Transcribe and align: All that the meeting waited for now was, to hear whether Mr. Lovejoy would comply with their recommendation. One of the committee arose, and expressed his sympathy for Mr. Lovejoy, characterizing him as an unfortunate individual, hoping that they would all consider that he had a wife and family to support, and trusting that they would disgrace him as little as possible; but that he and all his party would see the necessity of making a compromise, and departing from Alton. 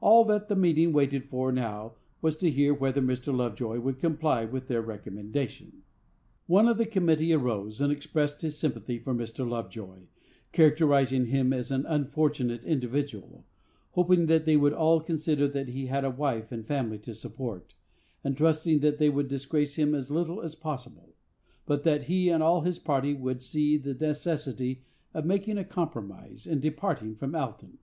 All 0.00 0.24
that 0.26 0.46
the 0.46 0.54
meeting 0.54 0.92
waited 0.92 1.24
for 1.24 1.50
now 1.50 1.94
was, 2.22 2.36
to 2.36 2.52
hear 2.52 2.72
whether 2.72 3.02
Mr. 3.02 3.36
Lovejoy 3.36 3.80
would 3.80 3.98
comply 3.98 4.44
with 4.44 4.68
their 4.68 4.80
recommendation. 4.80 5.82
One 6.46 6.68
of 6.68 6.78
the 6.78 6.86
committee 6.86 7.32
arose, 7.32 7.80
and 7.80 7.90
expressed 7.90 8.42
his 8.42 8.56
sympathy 8.56 9.00
for 9.00 9.12
Mr. 9.12 9.44
Lovejoy, 9.44 10.02
characterizing 10.52 11.26
him 11.26 11.52
as 11.52 11.72
an 11.72 11.84
unfortunate 11.86 12.62
individual, 12.62 13.44
hoping 13.94 14.26
that 14.26 14.44
they 14.46 14.56
would 14.56 14.72
all 14.72 15.00
consider 15.00 15.48
that 15.48 15.70
he 15.70 15.86
had 15.86 16.04
a 16.04 16.10
wife 16.10 16.52
and 16.52 16.64
family 16.64 16.98
to 16.98 17.12
support, 17.12 17.74
and 18.22 18.36
trusting 18.36 18.78
that 18.78 18.98
they 18.98 19.08
would 19.10 19.26
disgrace 19.26 19.74
him 19.74 19.96
as 19.96 20.12
little 20.12 20.42
as 20.42 20.54
possible; 20.54 21.08
but 21.66 21.82
that 21.82 22.04
he 22.04 22.28
and 22.28 22.40
all 22.40 22.60
his 22.60 22.78
party 22.78 23.14
would 23.14 23.42
see 23.42 23.76
the 23.76 23.94
necessity 23.94 24.84
of 25.12 25.26
making 25.26 25.58
a 25.58 25.64
compromise, 25.64 26.46
and 26.46 26.62
departing 26.62 27.16
from 27.16 27.34
Alton. 27.34 27.78